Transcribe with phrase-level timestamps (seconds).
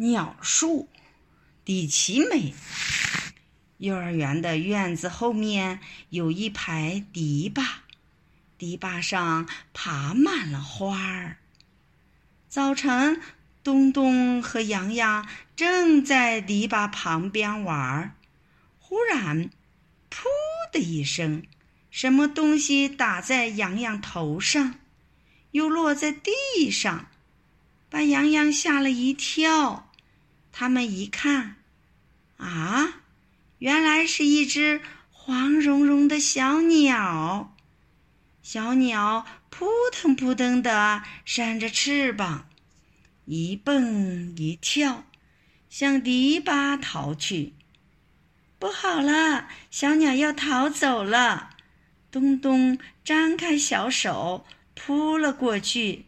[0.00, 0.88] 鸟树，
[1.64, 2.54] 李奇美。
[3.78, 7.66] 幼儿园的院子后面有一排篱笆，
[8.58, 11.38] 篱笆上爬满了花儿。
[12.48, 13.20] 早晨，
[13.64, 18.14] 东东和洋洋正在篱笆旁边玩儿，
[18.78, 19.50] 忽然，
[20.08, 20.22] 噗
[20.72, 21.42] 的一声，
[21.90, 24.76] 什么东西打在洋洋头上，
[25.50, 27.08] 又落在地上，
[27.90, 29.86] 把洋洋吓了一跳。
[30.52, 31.56] 他们一看，
[32.36, 33.02] 啊！
[33.58, 34.80] 原来是一只
[35.10, 37.56] 黄茸茸的小鸟，
[38.42, 42.48] 小鸟扑腾扑腾地扇着翅膀，
[43.24, 45.04] 一蹦一跳，
[45.68, 47.54] 向篱笆逃去。
[48.60, 51.50] 不好了，小鸟要逃走了！
[52.10, 56.06] 东东张开小手扑了过去，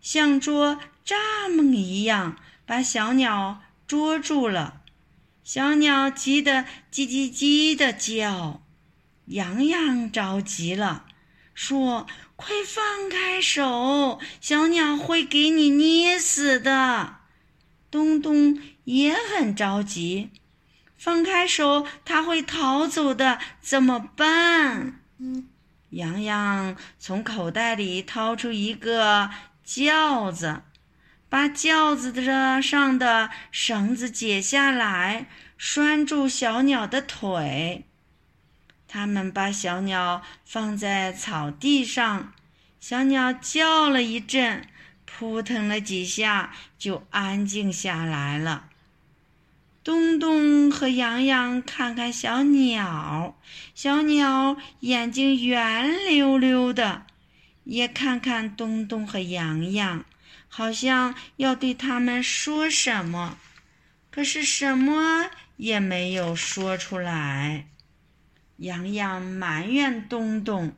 [0.00, 4.82] 像捉蚱蜢一样把小鸟捉住了。
[5.42, 8.62] 小鸟急得叽叽叽的叫，
[9.26, 11.04] 洋洋着急了，
[11.52, 17.16] 说：“快放开手，小鸟会给你捏死的。”
[17.90, 20.30] 东东也很着急，
[20.96, 25.00] 放开手，它会逃走的，怎么办？
[25.90, 29.30] 洋洋从口袋里掏出一个
[29.62, 30.62] 轿子。
[31.34, 35.26] 把轿子的上的绳子解下来，
[35.58, 37.86] 拴住小鸟的腿。
[38.86, 42.32] 他们把小鸟放在草地上，
[42.78, 44.68] 小鸟叫了一阵，
[45.04, 48.66] 扑腾了几下，就安静下来了。
[49.82, 53.36] 东东和洋洋看看小鸟，
[53.74, 57.06] 小鸟眼睛圆溜溜的，
[57.64, 60.04] 也看看东东和洋洋。
[60.48, 63.38] 好像要对他们说什么，
[64.10, 67.68] 可是什么也没有说出来。
[68.58, 70.74] 洋洋埋怨东东：“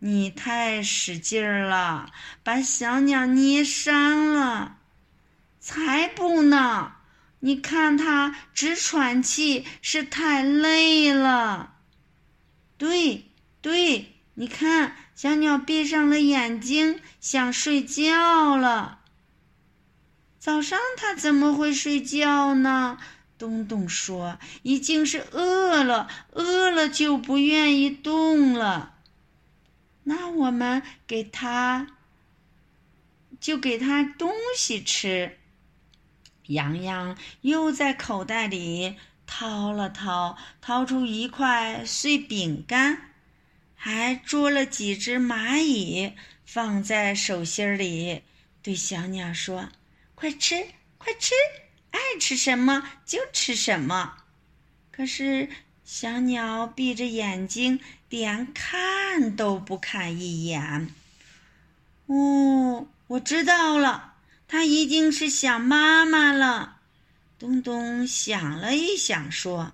[0.00, 2.10] 你太使劲儿了，
[2.42, 4.78] 把小鸟捏伤了。
[5.60, 6.94] ”“才不呢！
[7.40, 11.74] 你看它直喘气，是太累了。
[12.78, 13.26] ”“对
[13.60, 19.00] 对，你看，小鸟闭上了眼睛，想睡觉了。”
[20.40, 22.98] 早上它怎么会睡觉呢？
[23.38, 28.94] 东东说：“已经是饿了，饿了就不愿意动了。”
[30.04, 31.88] 那我们给他，
[33.40, 35.38] 就给他东西吃。
[36.46, 43.11] 洋洋又在口袋里掏了掏，掏出一块碎饼干，
[43.84, 46.12] 还捉了几只蚂蚁，
[46.46, 48.22] 放在手心里，
[48.62, 49.68] 对小鸟说。
[50.14, 50.64] 快吃，
[50.98, 51.34] 快吃，
[51.90, 54.18] 爱吃什么就吃什么。
[54.92, 55.48] 可是
[55.84, 60.94] 小鸟闭着眼睛，连看都不看一眼。
[62.06, 64.14] 哦，我知道了，
[64.46, 66.76] 它一定是想妈妈了。
[67.36, 69.72] 东东想了一想，说：“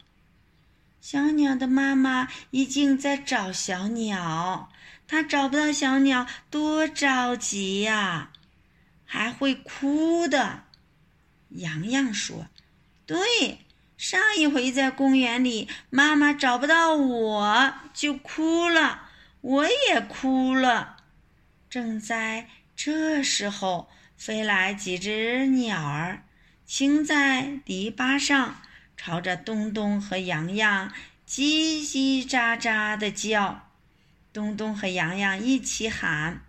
[1.10, 4.70] 小鸟的妈妈一定在找小鸟，
[5.06, 8.30] 它找不到小鸟，多着急呀！”
[9.08, 10.64] 还会哭的，
[11.48, 12.48] 洋洋说
[13.08, 13.60] ：“对，
[13.96, 19.08] 上一回在公园里，妈妈找不到我就哭了，
[19.40, 20.98] 我也哭了。”
[21.70, 26.24] 正在这时候，飞来几只鸟儿，
[26.66, 28.60] 停在篱笆上，
[28.98, 30.92] 朝着东东和洋洋
[31.26, 33.70] 叽叽喳喳的叫。
[34.30, 36.42] 东东和洋洋一起喊：“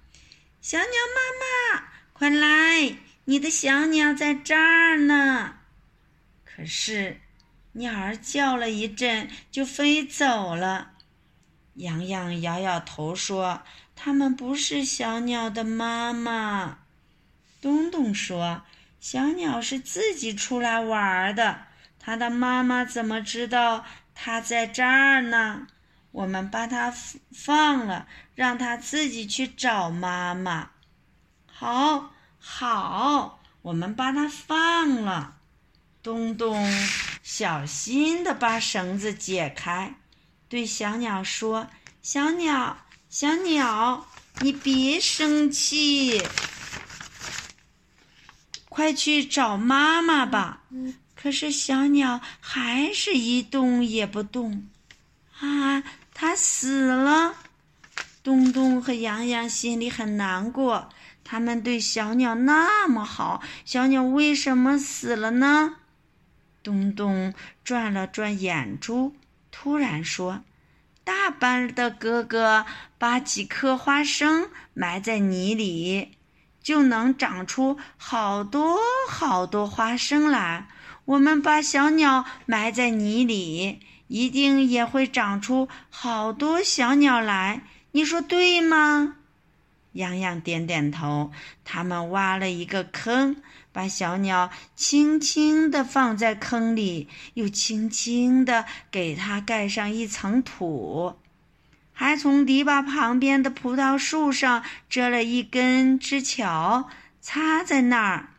[0.60, 2.98] 小鸟妈妈！”快来！
[3.26, 5.60] 你的小鸟在这儿呢。
[6.44, 7.22] 可是，
[7.74, 10.92] 鸟儿叫了一阵就飞走了。
[11.76, 13.62] 洋洋摇摇头说
[13.96, 16.80] ：“它们不是小鸟的妈妈。”
[17.62, 18.64] 东东说
[19.00, 21.68] ：“小鸟是自己出来玩的，
[22.10, 23.86] 它的妈妈怎么知道
[24.16, 25.68] 它在这儿呢？
[26.10, 26.92] 我们把它
[27.32, 30.72] 放了，让它自己去找妈妈。”
[31.46, 35.36] 好，好，我们把它放了。
[36.02, 36.68] 东东
[37.22, 39.94] 小心地把绳子解开，
[40.48, 41.68] 对小鸟说
[42.02, 42.76] ：“小鸟，
[43.08, 44.08] 小鸟，
[44.40, 46.20] 你别生气，
[48.68, 50.64] 快去找妈妈吧。”
[51.22, 54.70] 可是小鸟还是一动也不动。
[55.42, 55.84] 啊，
[56.14, 57.36] 它死了！
[58.24, 60.88] 东东和洋洋心里很难过。
[61.26, 65.76] 他们对小鸟那么好，小鸟为什么死了呢？
[66.64, 67.34] 东东
[67.66, 69.14] 转了转眼珠，
[69.52, 70.44] 突然说
[71.04, 72.66] ：“大班的哥哥
[72.98, 76.14] 把几颗花生埋在泥里，
[76.64, 78.78] 就能长出好多
[79.10, 80.68] 好多花生来。
[81.10, 83.80] 我们把小鸟埋在泥里，
[84.10, 87.64] 一定也会长出好多小鸟来。
[87.94, 89.16] 你说对吗？”
[89.94, 91.32] 洋洋点点头。
[91.66, 93.38] 他们挖了一个坑，
[93.72, 101.16] 把小鸟轻轻地放在坑里，又轻轻地给它盖上一层土，
[101.92, 106.88] 还从篱笆旁边的葡萄树上折了一根枝条，
[107.20, 108.30] 插在那儿。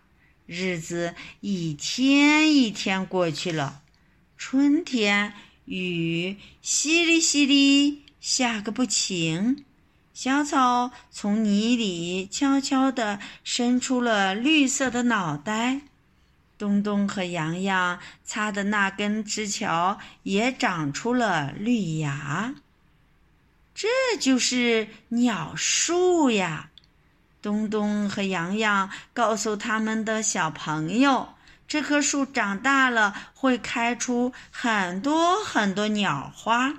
[0.53, 3.83] 日子一天一天过去了，
[4.37, 5.33] 春天
[5.67, 9.65] 雨淅沥淅沥下个不停。
[10.13, 15.83] 小草从泥里悄悄地伸出了绿色的脑袋，
[16.59, 22.57] 东东和洋洋擦的那根枝条也长出了绿芽。
[23.73, 23.87] 这
[24.19, 26.70] 就是鸟树呀！
[27.43, 31.29] 东东和洋洋告诉他们的小朋友，
[31.67, 36.75] 这棵树长大了会开出很多很多鸟花。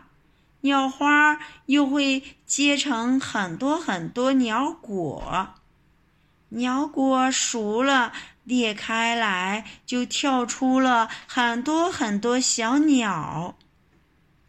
[0.64, 5.56] 鸟花又会结成很多很多鸟果，
[6.50, 8.14] 鸟果熟了
[8.44, 13.56] 裂开来，就跳出了很多很多小鸟。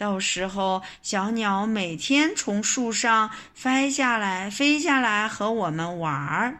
[0.02, 6.58] 到时候，小鸟每天从树上飞下来，飞下来和我们玩儿。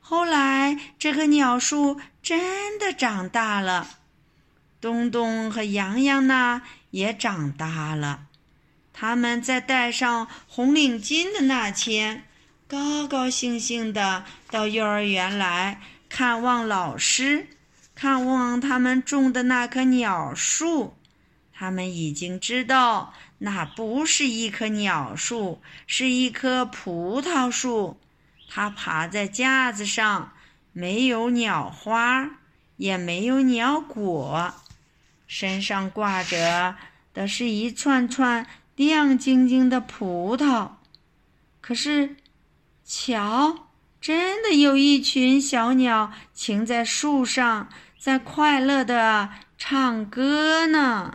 [0.00, 3.98] 后来，这棵鸟树真的长大了，
[4.80, 8.20] 东东和洋洋呢也长大了。
[8.94, 12.24] 他们在戴上红领巾的那天，
[12.66, 15.78] 高高兴兴的到幼儿园来
[16.08, 17.48] 看望老师，
[17.94, 20.96] 看望他们种的那棵鸟树。
[21.62, 28.00] 他们已经知道，那不是一棵鸟树，是一棵葡萄树。
[28.48, 30.32] 它爬在架子上，
[30.72, 32.30] 没有鸟花，
[32.78, 34.52] 也没有鸟果，
[35.28, 36.74] 身上挂着
[37.14, 38.44] 的是一串串。
[38.74, 40.70] 亮晶晶的葡萄，
[41.60, 42.16] 可是，
[42.84, 43.68] 瞧，
[44.00, 51.14] 真的有一群小鸟停在树上，在快乐的唱歌呢。